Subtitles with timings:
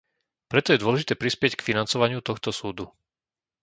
[0.51, 2.85] Preto je dôležité prispieť k financovaniu tohto súdu.